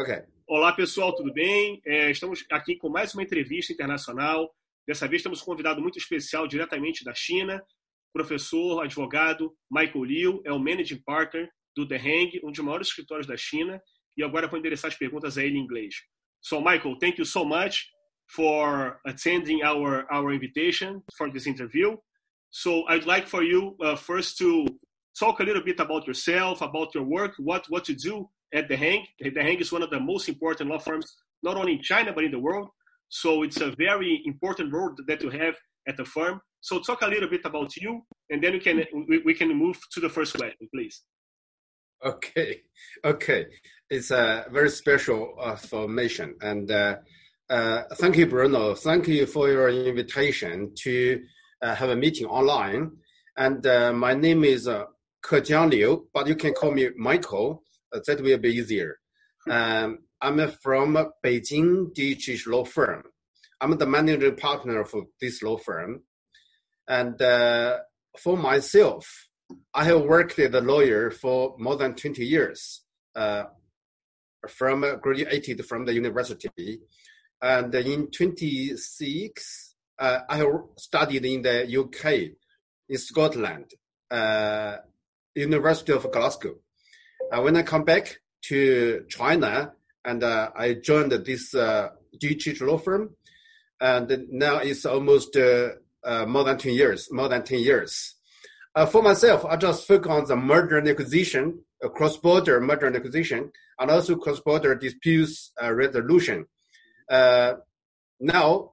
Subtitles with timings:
[0.00, 0.22] Okay.
[0.46, 1.78] Olá, pessoal, tudo bem?
[1.84, 4.50] É, estamos aqui com mais uma entrevista internacional.
[4.88, 7.62] Dessa vez temos um convidado muito especial diretamente da China,
[8.10, 13.26] professor, advogado Michael Liu, é o Managing Partner do The Hang, um dos maiores escritórios
[13.26, 13.78] da China,
[14.16, 15.96] e agora vou endereçar as perguntas a ele em inglês.
[16.40, 17.90] So, Michael, thank you so much
[18.34, 21.98] for attending our, our invitation for this interview.
[22.50, 24.64] So, I'd like for you uh, first to
[25.18, 29.04] talk a little bit about yourself, about your work, what, what you do at DeHeng.
[29.20, 32.24] The Hang is one of the most important law firms, not only in China, but
[32.24, 32.68] in the world.
[33.08, 35.56] So it's a very important role that you have
[35.88, 36.40] at the firm.
[36.60, 39.78] So talk a little bit about you, and then we can we, we can move
[39.92, 41.02] to the first question, please.
[42.04, 42.62] Okay,
[43.04, 43.46] okay,
[43.88, 46.96] it's a very special uh, formation, and uh,
[47.50, 48.74] uh, thank you, Bruno.
[48.74, 51.20] Thank you for your invitation to
[51.62, 52.92] uh, have a meeting online.
[53.36, 54.84] And uh, my name is uh,
[55.22, 57.64] Ke Liu, but you can call me Michael.
[57.92, 58.98] That will be easier.
[59.48, 60.94] Um, I'm from
[61.24, 63.02] Beijing DHH law firm.
[63.60, 66.02] I'm the managing partner for this law firm.
[66.88, 67.78] And uh,
[68.18, 69.28] for myself,
[69.74, 72.82] I have worked as a lawyer for more than 20 years,
[73.14, 73.44] uh,
[74.48, 76.80] from uh, graduated from the university.
[77.42, 82.36] And in 26, uh, I have studied in the UK,
[82.88, 83.72] in Scotland,
[84.10, 84.76] uh,
[85.34, 86.56] University of Glasgow.
[87.32, 89.72] Uh, when I come back to China,
[90.04, 93.14] and uh, I joined this uh, DHH law firm,
[93.80, 95.70] and now it's almost uh,
[96.02, 98.16] uh, more than 10 years, more than 10 years.
[98.74, 101.60] Uh, for myself, I just focus on the merger and acquisition,
[101.94, 106.46] cross-border merger and acquisition, and also cross-border disputes resolution.
[107.08, 108.72] Now,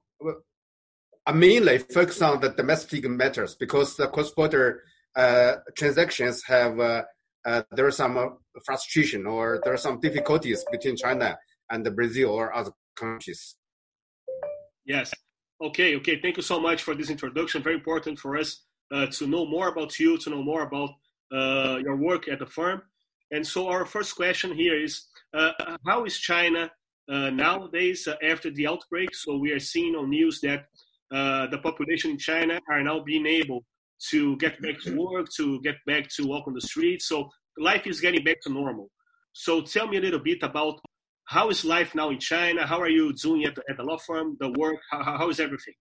[1.26, 4.82] I mainly focus on the domestic matters because the cross-border
[5.76, 7.04] transactions have
[7.48, 8.28] uh, there are some uh,
[8.66, 11.38] frustration or there are some difficulties between China
[11.70, 13.56] and Brazil or other countries.
[14.84, 15.14] Yes.
[15.62, 15.96] Okay.
[15.96, 16.20] Okay.
[16.20, 17.62] Thank you so much for this introduction.
[17.62, 20.90] Very important for us uh, to know more about you, to know more about
[21.32, 22.82] uh, your work at the firm.
[23.30, 25.52] And so, our first question here is: uh,
[25.86, 26.70] How is China
[27.10, 29.14] uh, nowadays after the outbreak?
[29.14, 30.66] So we are seeing on news that
[31.10, 33.64] the population in China are now being able
[34.10, 37.06] to get back to work, to get back to walk on the streets.
[37.08, 38.90] So life is getting back to normal.
[39.32, 40.80] So tell me a little bit about
[41.26, 42.66] how is life now in China?
[42.66, 44.76] How are you doing at the, at the law firm, the work?
[44.90, 45.74] How, how is everything?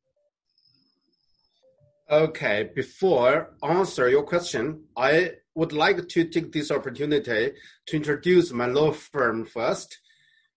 [2.09, 7.51] Okay, before answer your question, I would like to take this opportunity
[7.87, 9.99] to introduce my law firm first.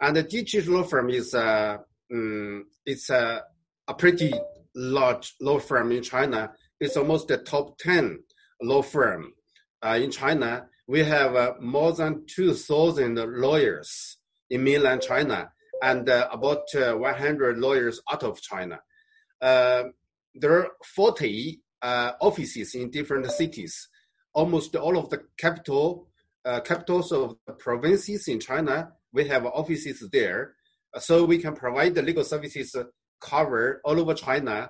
[0.00, 1.78] And the DHH law firm is uh,
[2.12, 3.42] um, it's a,
[3.88, 4.32] a pretty
[4.75, 6.53] large law firm in China.
[6.80, 8.19] It's almost the top 10
[8.62, 9.32] law firm
[9.84, 10.66] uh, in China.
[10.91, 14.17] We have uh, more than 2,000 lawyers
[14.51, 18.81] in mainland China and uh, about uh, 100 lawyers out of China.
[19.41, 19.84] Uh,
[20.34, 23.89] there are 40 uh, offices in different cities.
[24.33, 26.09] Almost all of the capital
[26.45, 30.55] uh, capitals of provinces in China, we have offices there,
[30.99, 32.75] so we can provide the legal services
[33.21, 34.69] cover all over China.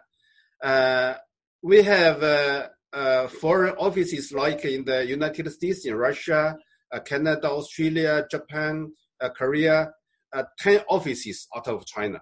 [1.63, 6.57] We have uh, foreign offices like in the United States, in Russia,
[6.93, 9.91] uh, Canada, Australia, Japan, uh, Korea,
[10.33, 12.21] uh, 10 offices out of China.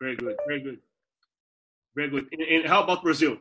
[0.00, 0.36] Very good.
[0.46, 0.78] Very good.
[1.94, 2.24] Very good.
[2.32, 3.36] And, and how about Brazil?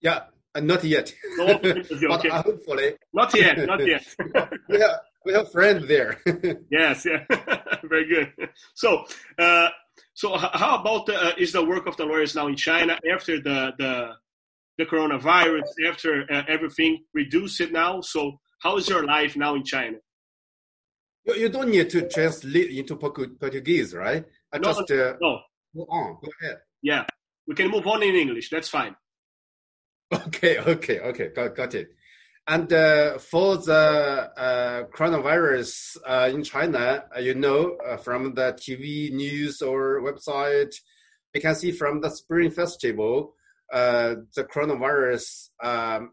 [0.00, 0.20] Yeah,
[0.54, 1.12] uh, not yet.
[1.36, 2.08] No Brazil.
[2.08, 2.28] but Okay.
[2.30, 3.58] uh, hopefully, Not yet.
[3.66, 4.04] Not yet.
[4.68, 6.20] we have, we have friends there.
[6.70, 7.04] yes.
[7.04, 7.24] Yeah.
[7.84, 8.32] Very good.
[8.74, 9.04] So,
[9.38, 9.68] uh,
[10.14, 13.72] so how about uh, is the work of the lawyers now in China after the
[13.78, 14.12] the
[14.78, 18.00] the coronavirus, after uh, everything reduced it now?
[18.00, 19.98] So, how is your life now in China?
[21.24, 24.24] you, you don't need to translate into Portuguese, right?
[24.52, 25.40] I No, just uh, No.
[25.74, 26.18] go on.
[26.22, 26.58] Go ahead.
[26.82, 27.04] Yeah.
[27.46, 28.50] We can move on in English.
[28.50, 28.94] That's fine.
[30.12, 31.90] Okay, okay, okay, got, got it.
[32.50, 38.54] And uh, for the uh, coronavirus uh, in China, uh, you know, uh, from the
[38.54, 40.74] TV news or website,
[41.32, 43.36] you can see from the Spring Festival,
[43.72, 46.10] uh, the coronavirus um,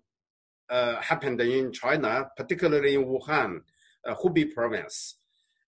[0.70, 3.62] happened in China, particularly in Wuhan,
[4.08, 5.16] uh, Hubei province.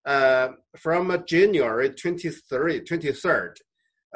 [0.04, 3.56] From January 23, 23rd,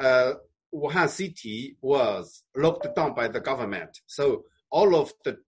[0.00, 0.34] uh,
[0.72, 3.98] Wuhan city was locked down by the government.
[4.06, 5.38] So all of the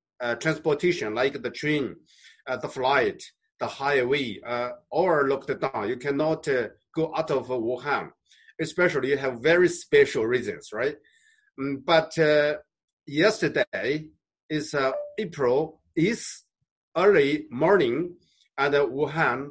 [0.41, 1.97] transportation, like the train,
[2.47, 3.23] uh, the flight,
[3.59, 5.89] the highway, uh, all are locked down.
[5.89, 8.11] You cannot uh, go out of Wuhan,
[8.61, 10.97] especially you have very special reasons, right?
[11.59, 12.57] Mm, but uh,
[13.07, 14.09] yesterday
[14.49, 16.43] is uh, April is
[16.97, 18.15] early morning,
[18.59, 19.51] and uh, Wuhan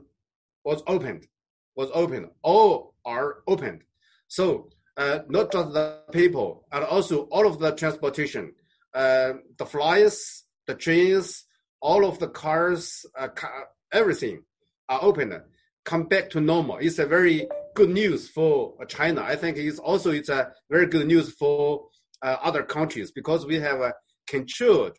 [0.64, 1.28] was opened,
[1.76, 2.30] was opened.
[2.44, 3.82] All are opened.
[4.28, 8.54] So uh, not just the people, and also all of the transportation,
[8.94, 11.46] uh, the flyers, the trains,
[11.82, 14.44] all of the cars, uh, car, everything
[14.90, 15.42] are open.
[15.84, 16.78] Come back to normal.
[16.78, 19.22] It's a very good news for China.
[19.22, 21.86] I think it's also it's a very good news for
[22.22, 23.92] uh, other countries because we have uh,
[24.28, 24.98] controlled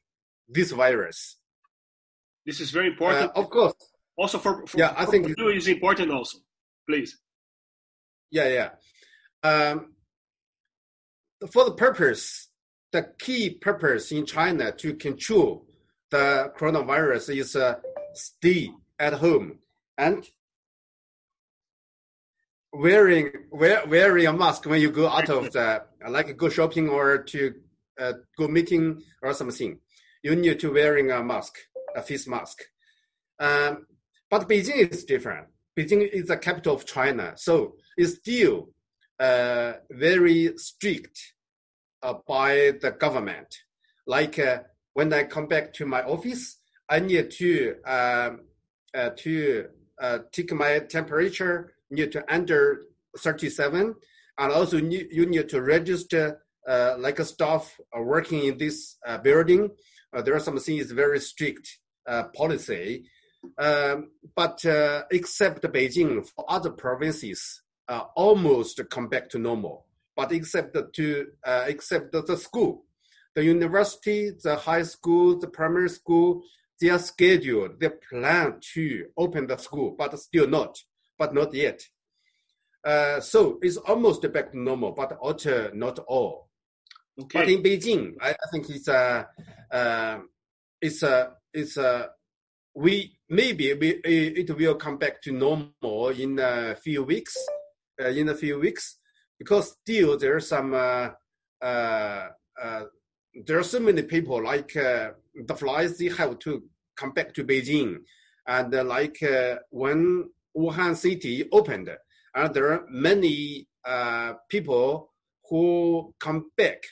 [0.49, 1.39] this virus.
[2.45, 3.33] This is very important.
[3.35, 3.75] Uh, of course.
[4.17, 6.39] Also for, for yeah, I think you is important also.
[6.89, 7.19] Please.
[8.31, 8.71] Yeah, yeah.
[9.43, 9.95] Um,
[11.51, 12.46] for the purpose,
[12.97, 15.67] the key purpose in China to control
[16.11, 17.75] the coronavirus is uh,
[18.15, 19.59] stay at home
[19.99, 20.25] and
[22.73, 27.19] wearing wear, wearing a mask when you go out of the like go shopping or
[27.19, 27.55] to
[28.01, 29.79] uh, go meeting or something.
[30.23, 31.55] You need to wearing a mask,
[31.95, 32.63] a face mask.
[33.39, 33.87] Um,
[34.31, 35.49] but Beijing is different.
[35.79, 38.71] Beijing is the capital of China, so it's still
[39.21, 41.36] uh, very strict
[42.27, 43.57] by the government.
[44.07, 44.61] Like uh,
[44.95, 46.59] when I come back to my office,
[46.89, 48.41] I need to um,
[48.97, 49.67] uh, to
[50.01, 52.83] uh, take my temperature need to under
[53.19, 53.95] 37
[54.39, 59.71] and also you need to register uh, like a staff working in this building.
[60.25, 61.79] there are some things very strict
[62.35, 63.05] policy.
[63.59, 64.65] Um, but
[65.11, 69.86] except Beijing, for other provinces, uh, almost come back to normal.
[70.17, 72.87] But except to uh, except the school,
[73.35, 76.43] the university, the high school, the primary school,
[76.81, 80.79] they are scheduled, they plan to open the school, but still not,
[81.19, 81.83] but not yet.
[82.85, 86.49] Uh, so it's almost back to normal, but also not all.
[87.21, 87.39] Okay.
[87.39, 89.27] But in Beijing, I, I think it's a,
[89.71, 90.19] uh,
[90.81, 92.11] it's a, it's a,
[92.75, 97.37] we maybe we, it will come back to normal in a few weeks,
[98.01, 98.99] uh, in a few weeks,
[99.39, 101.11] because still there are some, uh,
[101.63, 102.29] uh,
[102.63, 102.83] uh,
[103.45, 106.63] there are so many people like the flies they have to
[106.97, 107.99] come back to Beijing,
[108.47, 109.19] and like
[109.71, 111.91] when Wuhan city opened,
[112.35, 113.69] and there are many
[114.49, 115.13] people
[115.49, 116.83] who come back,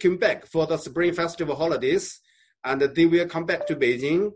[0.00, 2.20] came back for the Spring Festival holidays,
[2.64, 4.32] and they will come back to Beijing.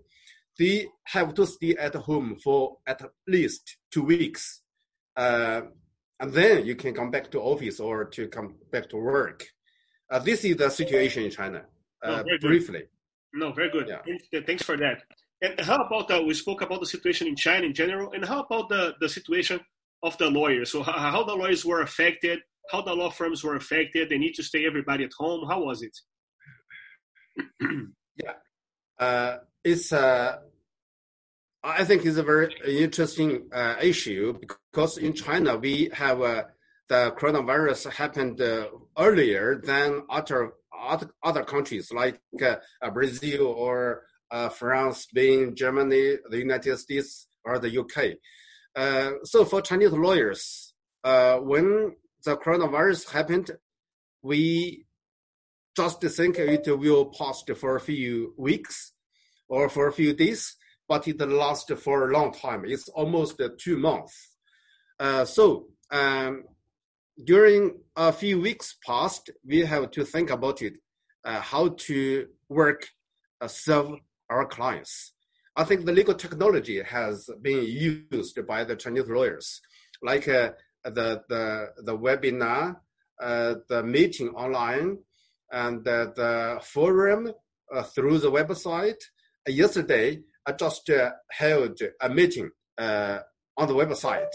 [0.58, 4.60] They have to stay at home for at least two weeks.
[5.16, 5.62] Uh,
[6.24, 9.44] and then you can come back to office or to come back to work.
[10.10, 11.66] Uh, this is the situation in China,
[12.02, 12.84] uh, no, briefly.
[13.34, 13.88] No, very good.
[13.88, 14.40] Yeah.
[14.46, 15.02] Thanks for that.
[15.42, 18.40] And how about uh, we spoke about the situation in China in general, and how
[18.40, 19.60] about the, the situation
[20.02, 20.72] of the lawyers?
[20.72, 22.38] So how, how the lawyers were affected,
[22.70, 24.08] how the law firms were affected.
[24.08, 25.46] They need to stay everybody at home.
[25.46, 25.96] How was it?
[28.24, 28.32] yeah,
[28.98, 30.38] uh, it's uh,
[31.64, 36.44] I think it's a very interesting uh, issue because in China we have uh,
[36.90, 38.66] the coronavirus happened uh,
[38.98, 40.52] earlier than other
[41.22, 42.56] other countries like uh,
[42.92, 48.18] Brazil or uh, France, Spain, Germany, the United States, or the UK.
[48.76, 51.96] Uh, so for Chinese lawyers, when
[52.26, 53.50] the coronavirus happened,
[54.22, 54.84] we
[55.74, 58.92] just think it will pass for a few weeks
[59.48, 60.56] or for a few days
[60.88, 62.64] but it lasts for a long time.
[62.66, 64.36] It's almost two months.
[64.98, 66.44] Uh, so um,
[67.24, 70.74] during a few weeks past, we have to think about it,
[71.24, 72.88] uh, how to work,
[73.40, 73.92] uh, serve
[74.30, 75.12] our clients.
[75.56, 79.60] I think the legal technology has been used by the Chinese lawyers,
[80.02, 80.50] like uh,
[80.84, 82.76] the, the, the webinar,
[83.22, 84.98] uh, the meeting online,
[85.52, 87.32] and the forum
[87.72, 89.00] uh, through the website.
[89.46, 93.20] yesterday, I just uh, held a meeting uh,
[93.56, 94.32] on the website.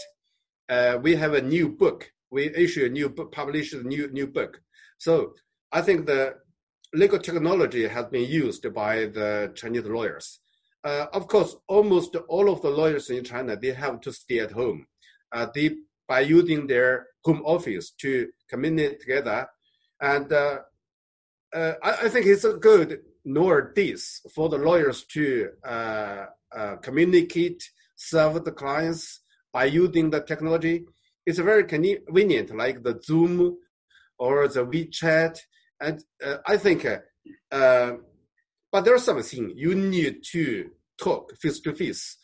[0.68, 2.10] Uh, we have a new book.
[2.30, 4.60] We issue a new book, publish a new new book.
[4.98, 5.34] So
[5.72, 6.34] I think the
[6.92, 10.40] legal technology has been used by the Chinese lawyers.
[10.82, 14.52] Uh, of course, almost all of the lawyers in China they have to stay at
[14.52, 14.86] home.
[15.32, 15.76] Uh, they
[16.08, 19.46] by using their home office to communicate together,
[20.00, 20.58] and uh,
[21.54, 23.00] I, I, think it's good
[23.32, 27.62] nor this for the lawyers to uh, uh, communicate,
[27.96, 29.20] serve the clients
[29.52, 30.84] by using the technology.
[31.24, 33.56] It's very convenient, like the Zoom
[34.18, 35.38] or the WeChat.
[35.80, 36.98] And uh, I think, uh,
[37.52, 37.92] uh,
[38.72, 40.70] but there's something you need to
[41.00, 42.16] talk face to face,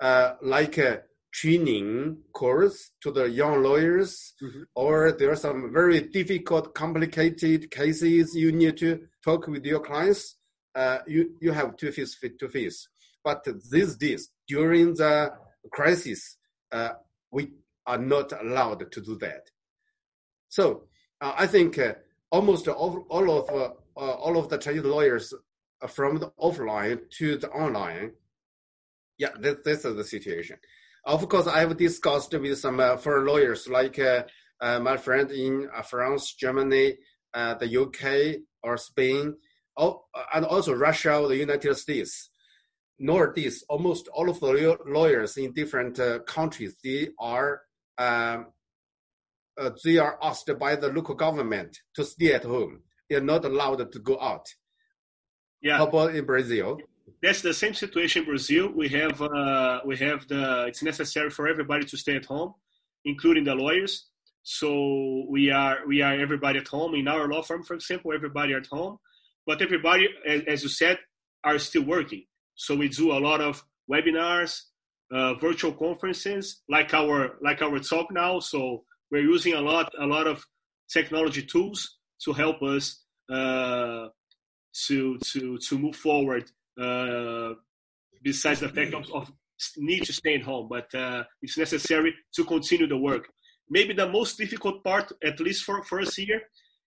[0.00, 1.02] like a
[1.32, 4.62] training course to the young lawyers, mm-hmm.
[4.74, 10.36] or there are some very difficult, complicated cases you need to talk with your clients
[10.74, 12.88] uh, you you have to face to face.
[13.22, 15.32] But these days, during the
[15.72, 16.36] crisis,
[17.30, 17.52] we
[17.86, 19.50] are not allowed to do that.
[20.48, 20.84] So
[21.20, 21.78] I think
[22.30, 25.32] almost all, all of all of the Chinese lawyers
[25.88, 28.12] from the offline to the online.
[29.18, 30.58] Yeah, this, this is the situation.
[31.04, 34.24] Of course, I have discussed with some uh, foreign lawyers like uh,
[34.60, 36.96] uh, my friend in France, Germany,
[37.34, 39.36] the UK, or Spain,
[39.76, 42.30] and also Russia or the United States.
[42.98, 47.62] Nowadays, almost all of the lawyers in different countries, they are
[47.98, 48.46] um,
[49.56, 52.82] uh, they are asked by the local government to stay at home.
[53.08, 54.48] They are not allowed to go out.
[55.60, 55.78] Yeah.
[55.78, 56.78] How about in Brazil?
[57.22, 58.72] That's the same situation in Brazil.
[58.74, 62.54] We have uh, we have the it's necessary for everybody to stay at home,
[63.04, 64.08] including the lawyers.
[64.42, 68.52] So we are we are everybody at home in our law firm, for example, everybody
[68.54, 68.98] at home,
[69.46, 70.98] but everybody, as, as you said,
[71.42, 72.24] are still working.
[72.54, 74.60] So we do a lot of webinars,
[75.12, 78.40] uh, virtual conferences, like our like our talk now.
[78.40, 80.44] So we're using a lot a lot of
[80.88, 84.08] technology tools to help us uh,
[84.86, 86.44] to to to move forward.
[86.80, 87.54] Uh,
[88.22, 89.30] besides the fact of, of,
[89.76, 93.28] need to stay at home, but uh, it's necessary to continue the work.
[93.70, 96.42] Maybe the most difficult part, at least for, for us here,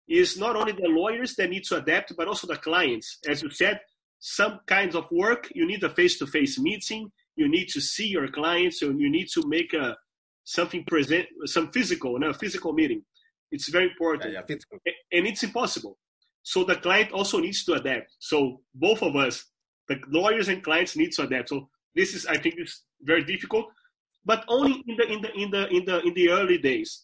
[0.07, 3.19] is not only the lawyers that need to adapt, but also the clients.
[3.27, 3.79] As you said,
[4.19, 7.11] some kinds of work you need a face-to-face meeting.
[7.35, 9.97] You need to see your clients, and you need to make a
[10.43, 13.03] something present, some physical, no, physical meeting.
[13.51, 15.97] It's very important, yeah, yeah, and it's impossible.
[16.43, 18.15] So the client also needs to adapt.
[18.19, 19.43] So both of us,
[19.89, 21.49] the lawyers and clients, need to adapt.
[21.49, 23.67] So this is, I think, is very difficult,
[24.25, 27.03] but only in the in the in the in the in the early days.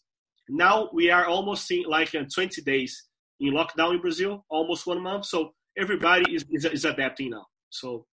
[0.49, 3.05] Now we are almost seeing like uh, 20 days
[3.39, 5.25] in lockdown in Brazil, almost one month.
[5.25, 7.45] So everybody is is, is adapting now.
[7.69, 8.05] So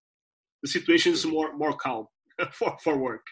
[0.62, 2.06] the situation is more more calm
[2.52, 3.22] for for work.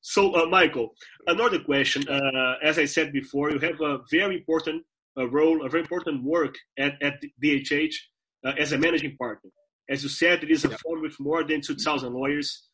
[0.00, 0.94] So, uh, Michael,
[1.26, 2.08] another question.
[2.08, 4.84] Uh, as I said before, you have a very important
[5.18, 7.94] uh, role, a very important work at, at DHH
[8.46, 9.50] uh, as a managing partner.
[9.90, 12.68] As you said, it is a firm with more than 2,000 lawyers,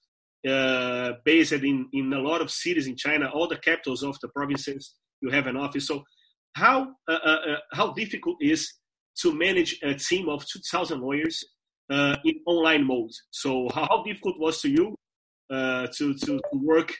[0.47, 4.29] uh, based in, in a lot of cities in China, all the capitals of the
[4.29, 4.95] provinces.
[5.25, 5.87] You have an office.
[5.89, 5.97] So,
[6.55, 6.77] how
[7.09, 7.37] uh,
[7.73, 8.61] how difficult is
[9.21, 11.37] to manage a team of 2,000 lawyers
[12.29, 13.15] in online mode?
[13.31, 14.87] So, how difficult was to you
[15.51, 16.95] uh, to, to, to work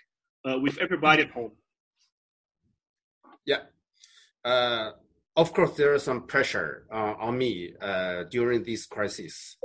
[0.49, 1.53] uh, with everybody at home.
[3.47, 3.63] Yeah.
[4.45, 4.91] Uh,
[5.37, 9.57] of course, there is some pressure uh, on me uh, during this crisis.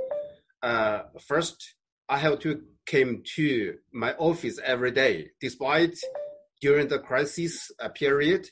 [0.62, 1.74] Uh, first,
[2.08, 5.96] I have to came to my office every day, despite
[6.60, 8.48] during the crisis period,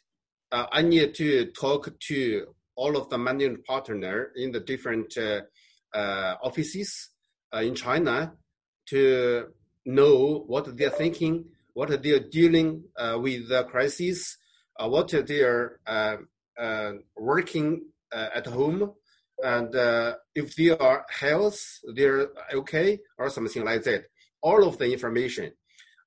[0.50, 5.14] I need to talk to all of the managing partner in the different
[5.94, 7.10] offices
[7.52, 8.32] in China
[8.88, 9.48] to
[9.84, 14.36] know what they're thinking, what they're dealing uh, with the crisis,
[14.78, 16.16] uh, what they're uh,
[16.58, 18.92] uh working uh, at home,
[19.42, 21.60] and uh, if they are health,
[21.94, 24.04] they're okay, or something like that.
[24.42, 25.52] All of the information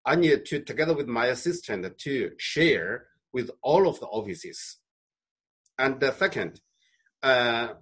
[0.06, 4.78] I need to, together with my assistant, to share with all of the offices.
[5.78, 6.60] And the second,
[7.22, 7.78] the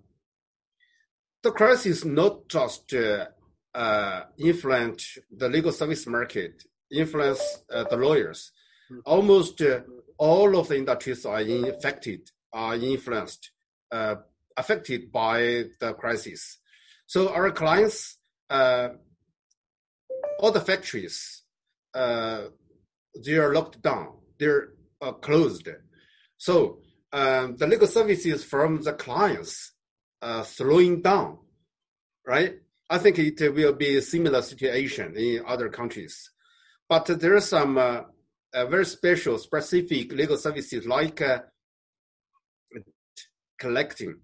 [1.52, 8.52] crisis not just uh, influence the legal service market, influence uh, the lawyers.
[8.90, 9.00] Hmm.
[9.06, 9.82] Almost uh,
[10.18, 13.52] all of the industries are infected, are influenced,
[13.92, 14.16] uh,
[14.58, 16.60] affected by the crisis.
[17.06, 18.18] So our clients,
[18.50, 18.90] uh,
[20.40, 21.39] all the factories, uh,
[21.94, 24.70] they are locked down, they're
[25.22, 25.68] closed.
[26.38, 26.80] So
[27.12, 29.74] um, the legal services from the clients
[30.22, 31.38] uh slowing down,
[32.26, 32.56] right?
[32.90, 36.32] I think it will be a similar situation in other countries.
[36.88, 38.02] But there are some uh,
[38.66, 41.40] very special, specific legal services like uh,
[43.60, 44.16] collecting.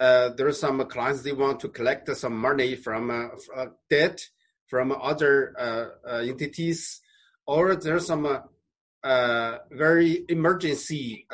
[0.00, 4.24] Uh, there are some clients they want to collect some money from uh, uh, debt
[4.68, 7.00] from other uh, entities,
[7.46, 8.42] or there's some
[9.02, 11.26] very emergency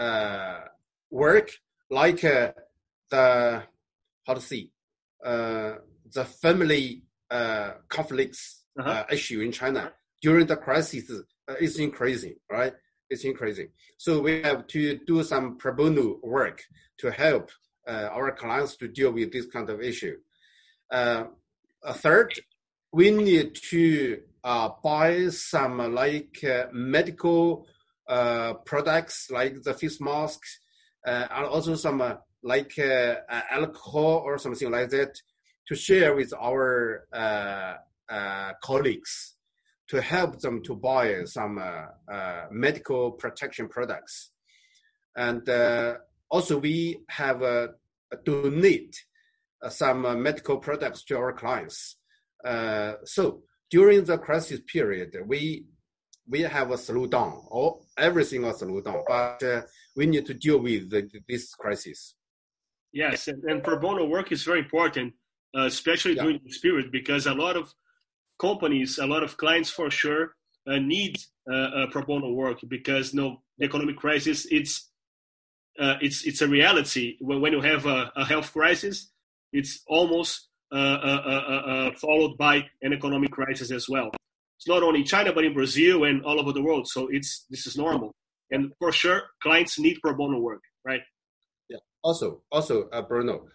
[1.11, 1.51] work
[1.91, 3.63] like the
[4.27, 4.71] how to see
[6.15, 8.89] the family uh, conflicts uh-huh.
[8.89, 11.11] uh, issue in China during the crisis
[11.49, 12.73] uh, is increasing, right?
[13.11, 13.69] It's increasing.
[13.99, 16.63] So we have to do some pro bono work
[16.99, 17.51] to help
[17.87, 20.17] uh, our clients to deal with this kind of issue.
[20.91, 21.25] Uh,
[21.95, 22.33] third,
[22.95, 27.67] we need to uh, buy some like uh, medical
[28.09, 30.61] uh, products like the face masks
[31.05, 32.01] uh, and also some
[32.45, 32.79] like
[33.51, 35.21] alcohol or something like that
[35.67, 37.75] to share with our uh,
[38.09, 39.35] uh, colleagues.
[39.89, 41.55] to help them to buy some
[42.51, 44.31] medical protection products.
[45.17, 45.43] And
[46.31, 47.41] also we have
[48.25, 48.95] donate
[49.69, 51.97] some medical products to our clients.
[53.05, 55.67] So during the crisis period, we
[56.27, 59.63] we have a slowdown or everything was slowed down, but uh,
[59.95, 62.15] we need to deal with the, this crisis.
[62.93, 65.13] Yes, and, and pro bono work is very important,
[65.57, 66.23] uh, especially yeah.
[66.23, 67.75] during this period, because a lot of
[68.39, 70.35] companies, a lot of clients for sure
[70.67, 71.19] uh, need
[71.53, 74.91] uh, pro bono work because you know, the economic crisis it's
[75.79, 77.17] uh, it's it's a reality.
[77.21, 79.11] When you have a, a health crisis,
[79.53, 84.11] it's almost uh, uh, Uh, uh, uh, followed by an economic crisis as well.
[84.59, 86.89] It's not only in China but in Brazil and all over the world.
[86.89, 88.13] So it's this is normal,
[88.51, 91.03] and for sure, clients need pro bono work, right?
[91.69, 91.79] Yeah.
[92.03, 93.47] Also, also, Bruno.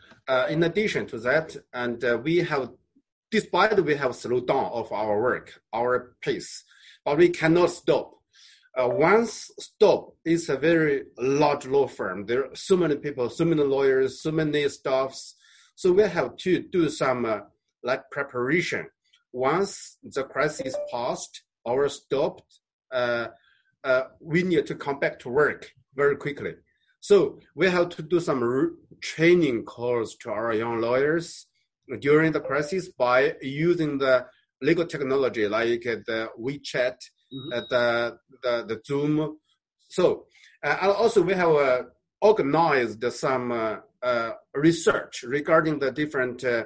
[0.48, 2.70] in addition to that, and we have
[3.32, 6.64] despite we have slowed down of our work, our pace,
[7.04, 8.14] but we cannot stop.
[8.80, 12.26] Uh, once stop is a very large law firm.
[12.26, 15.36] There are so many people, so many lawyers, so many staffs.
[15.80, 17.40] So we have to do some uh,
[17.84, 18.88] like preparation.
[19.32, 22.60] Once the crisis passed or stopped,
[22.92, 23.28] uh,
[23.86, 26.56] uh we need to come back to work very quickly.
[27.00, 28.42] So we have to do some
[29.02, 31.48] training course to our young lawyers
[32.02, 34.26] during the crisis by using the
[34.62, 36.98] legal technology like the WeChat,
[37.34, 37.54] mm-hmm.
[37.54, 39.38] uh, the, the, the Zoom.
[39.88, 40.26] So,
[40.62, 41.84] uh, and also we have uh,
[42.20, 43.76] organized some uh,
[44.54, 46.64] research regarding the different uh,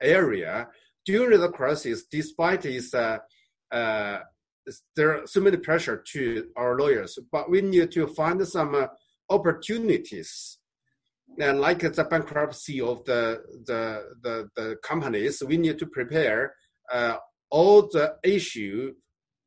[0.00, 0.68] area
[1.04, 2.94] during the crisis, despite its
[4.96, 8.88] there are so many pressure to our lawyers, but we need to find some
[9.28, 10.58] opportunities.
[11.38, 16.54] And like the bankruptcy of the the the, the companies, we need to prepare
[16.92, 17.16] uh,
[17.50, 18.94] all the issue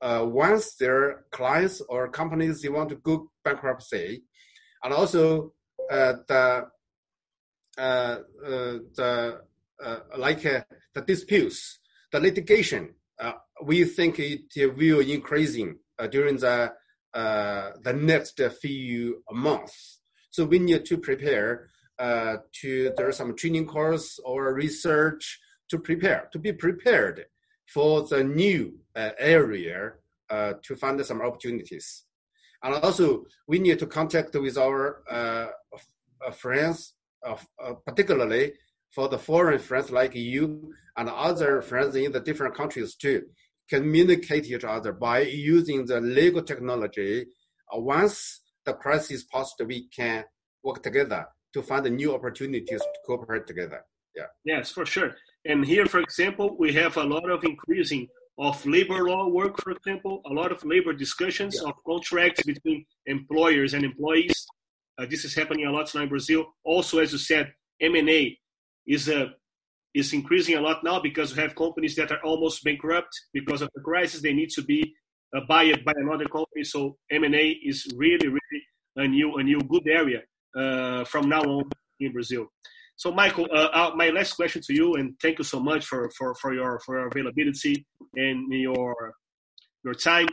[0.01, 4.23] uh, once their clients or companies they want to go bankruptcy,
[4.83, 5.53] and also
[5.89, 6.65] uh, the uh, uh,
[7.77, 9.41] the
[9.83, 11.79] uh, like the disputes,
[12.11, 12.95] the litigation.
[13.63, 15.77] we think it will increasing
[16.11, 16.73] during the
[17.13, 19.99] the next few months.
[20.29, 25.79] So we need to prepare uh, to there are some training course or research to
[25.79, 27.25] prepare to be prepared
[27.65, 29.93] for the new uh, area
[30.29, 32.03] uh, to find some opportunities
[32.63, 35.47] and also we need to contact with our uh,
[36.25, 36.93] uh, friends
[37.27, 38.53] uh, particularly
[38.93, 43.23] for the foreign friends like you and other friends in the different countries to
[43.69, 47.25] communicate each other by using the legal technology
[47.73, 50.23] once the crisis passed we can
[50.63, 53.81] work together to find new opportunities to cooperate together.
[54.15, 54.29] Yeah.
[54.45, 55.15] Yes, for sure.
[55.45, 59.71] And here, for example, we have a lot of increasing of labor law work, for
[59.71, 61.69] example, a lot of labor discussions yeah.
[61.69, 64.45] of contracts between employers and employees.
[64.97, 66.45] Uh, this is happening a lot now in Brazil.
[66.63, 68.37] Also, as you said, M&A
[68.87, 69.27] is uh,
[69.93, 73.69] is increasing a lot now because we have companies that are almost bankrupt because of
[73.73, 74.21] the crisis.
[74.21, 74.93] They need to be
[75.35, 76.63] uh, bought by another company.
[76.63, 78.61] So M&A is really, really
[78.95, 80.21] a new a new good area
[80.55, 82.47] uh, from now on in Brazil.
[82.95, 86.09] So, Michael, uh, uh, my last question to you, and thank you so much for,
[86.17, 89.13] for, for your for your availability and your
[89.83, 90.27] your time.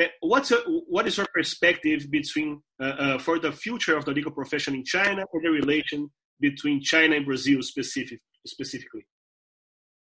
[0.00, 0.56] Uh, what's a,
[0.88, 4.84] what is your perspective between uh, uh, for the future of the legal profession in
[4.84, 9.06] China or the relation between China and Brazil specific, specifically?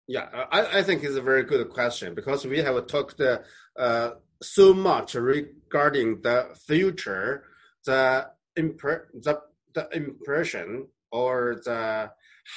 [0.06, 4.10] Yeah, I, I think it's a very good question because we have talked uh,
[4.42, 7.44] so much regarding the future.
[7.84, 9.40] The impre- the,
[9.74, 12.10] the impression or the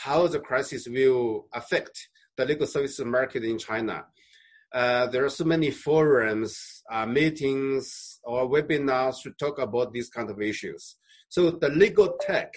[0.03, 4.05] how the crisis will affect the legal services market in China.
[4.73, 10.29] Uh, there are so many forums, uh, meetings, or webinars to talk about these kind
[10.29, 10.97] of issues.
[11.29, 12.53] So the legal tech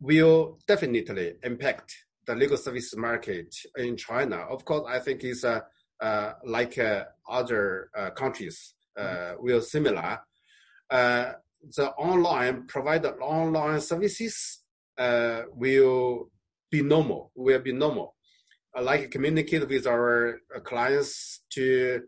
[0.00, 1.94] will definitely impact
[2.26, 4.36] the legal service market in China.
[4.36, 5.60] Of course, I think it's uh,
[6.00, 9.44] uh like uh, other uh, countries mm-hmm.
[9.44, 10.20] will similar
[11.76, 14.60] the online provided online services
[14.98, 16.30] uh, will
[16.70, 17.32] be normal.
[17.34, 18.14] Will be normal.
[18.74, 22.02] I like communicate with our uh, clients to,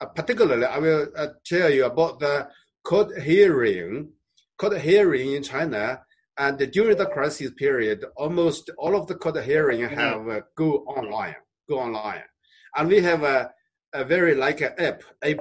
[0.00, 2.48] uh, particularly, I will uh, tell you about the
[2.82, 4.10] court hearing.
[4.56, 6.00] Court hearing in China,
[6.36, 9.94] and during the crisis period, almost all of the court hearing mm-hmm.
[9.94, 11.36] have uh, go online,
[11.68, 12.24] go online,
[12.76, 13.52] and we have a,
[13.92, 15.40] a very like a app, app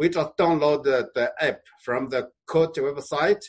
[0.00, 3.44] we just download the, the app from the court website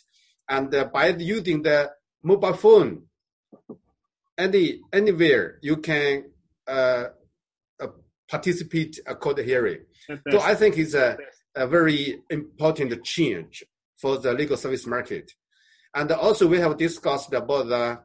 [0.50, 1.90] and uh, by using the
[2.24, 3.04] mobile phone
[4.42, 6.26] any anywhere you can
[6.68, 7.06] uh,
[7.80, 7.88] uh,
[8.30, 9.82] participate a court hearing.
[10.32, 11.18] So I think it's a,
[11.56, 13.64] a very important change
[14.02, 15.32] for the legal service market.
[15.94, 18.00] And also we have discussed about the,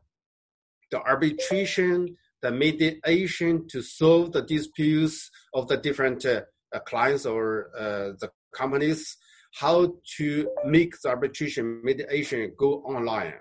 [0.90, 6.42] the arbitration, the mediation to solve the disputes of the different uh,
[6.84, 9.16] clients or uh, the companies,
[9.54, 13.40] how to make the arbitration mediation go online.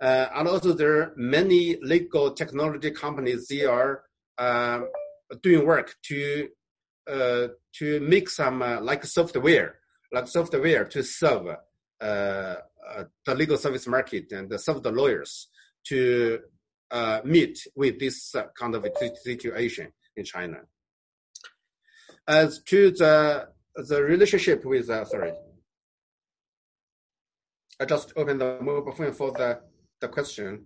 [0.00, 4.02] Uh, and also there are many legal technology companies, they are
[4.38, 4.80] uh,
[5.42, 6.48] doing work to
[7.10, 9.80] uh, to make some uh, like software,
[10.12, 15.48] like software to serve uh, uh, the legal service market and serve the lawyers
[15.84, 16.38] to
[17.24, 18.86] meet with this kind of
[19.22, 20.58] situation in China.
[22.26, 25.32] As to the the relationship with sorry,
[27.80, 29.60] I just opened the mobile phone for the
[30.00, 30.64] the question.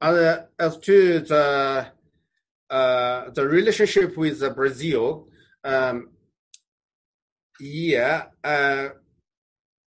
[0.00, 1.86] Uh, as to the
[2.68, 5.28] uh, the relationship with Brazil,
[5.64, 6.10] um,
[7.60, 8.88] yeah, uh,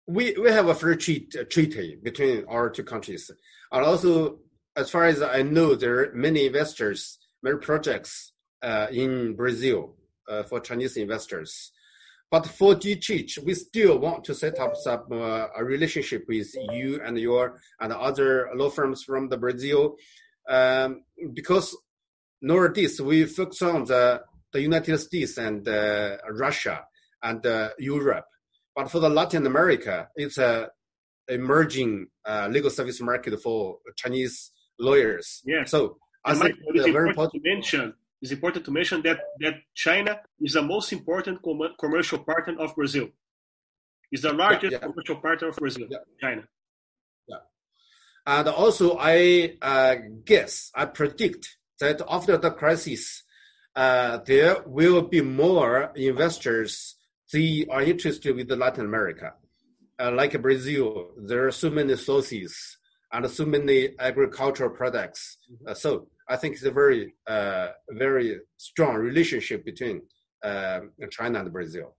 [0.06, 3.30] we we have a free trade treaty between our two countries,
[3.72, 4.38] and also
[4.76, 9.96] as far as I know, there are many investors, many projects uh, in Brazil
[10.28, 11.72] uh, for Chinese investors.
[12.30, 17.00] But for DHH, we still want to set up some uh, a relationship with you
[17.04, 19.96] and your and other law firms from the Brazil,
[20.48, 21.02] um,
[21.34, 21.76] because
[22.40, 26.84] nowadays we focus on the the United States and uh, Russia
[27.22, 28.26] and uh, Europe.
[28.76, 30.70] But for the Latin America, it's a
[31.28, 35.42] emerging uh, legal service market for Chinese lawyers.
[35.44, 35.64] Yeah.
[35.64, 40.20] So I think it's very important to mention it's important to mention that, that China
[40.40, 43.08] is the most important com- commercial partner of Brazil.
[44.12, 44.86] It's the largest yeah, yeah.
[44.86, 45.98] commercial partner of Brazil, yeah.
[46.20, 46.42] China.
[47.28, 47.36] Yeah.
[48.26, 53.22] And also, I uh, guess, I predict that after the crisis,
[53.74, 56.96] uh, there will be more investors
[57.32, 59.34] they are interested with Latin America.
[59.98, 62.76] Uh, like Brazil, there are so many sources
[63.12, 65.38] and so many agricultural products.
[65.50, 65.68] Mm-hmm.
[65.68, 70.02] Uh, so I think it's a very, uh, very strong relationship between
[70.44, 71.96] uh, China and Brazil.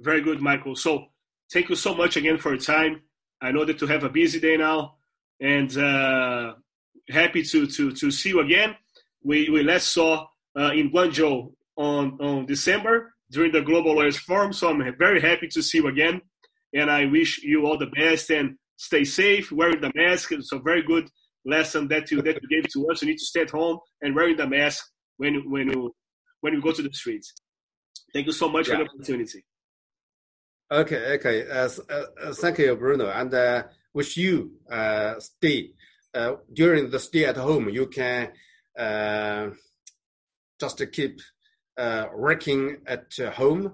[0.00, 0.74] Very good, Michael.
[0.74, 1.06] So
[1.52, 3.02] thank you so much again for your time.
[3.40, 4.96] I know that you have a busy day now,
[5.40, 6.54] and uh,
[7.08, 8.74] happy to to to see you again.
[9.22, 10.26] We we last saw
[10.58, 14.52] uh, in Guangzhou on on December during the Global Lawyers Forum.
[14.52, 16.20] So I'm very happy to see you again,
[16.72, 20.32] and I wish you all the best and stay safe, wearing the mask.
[20.32, 21.08] It's a very good
[21.44, 23.02] lesson that you that you gave to us.
[23.02, 24.84] You need to stay at home and wearing the mask
[25.16, 25.94] when when you
[26.40, 27.34] when you go to the streets.
[28.12, 28.76] Thank you so much yeah.
[28.76, 29.44] for the opportunity.
[30.70, 31.48] Okay, okay.
[31.48, 35.70] Uh, uh, thank you, Bruno, and uh, wish you uh, stay
[36.14, 37.68] uh, during the stay at home.
[37.68, 38.30] You can
[38.78, 39.50] uh,
[40.58, 41.20] just keep
[41.76, 43.72] uh, working at home,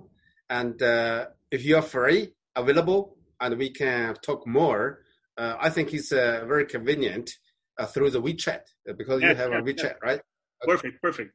[0.48, 5.02] and uh, if you are free, available, and we can talk more.
[5.37, 7.30] Uh, I think it's uh, very convenient
[7.78, 8.61] uh, through the WeChat
[8.96, 10.20] because you have a WeChat, right?
[10.62, 11.35] Perfect, perfect.